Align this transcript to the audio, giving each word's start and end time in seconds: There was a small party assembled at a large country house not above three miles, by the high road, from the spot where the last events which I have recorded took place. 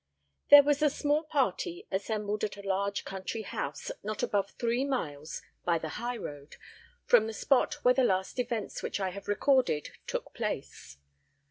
There 0.49 0.63
was 0.63 0.81
a 0.81 0.89
small 0.89 1.25
party 1.25 1.85
assembled 1.91 2.43
at 2.43 2.57
a 2.57 2.67
large 2.67 3.05
country 3.05 3.43
house 3.43 3.91
not 4.01 4.23
above 4.23 4.49
three 4.57 4.83
miles, 4.83 5.43
by 5.63 5.77
the 5.77 5.89
high 6.01 6.17
road, 6.17 6.55
from 7.05 7.27
the 7.27 7.33
spot 7.33 7.75
where 7.85 7.93
the 7.93 8.03
last 8.03 8.39
events 8.39 8.81
which 8.81 8.99
I 8.99 9.09
have 9.11 9.27
recorded 9.27 9.89
took 10.07 10.33
place. 10.33 10.97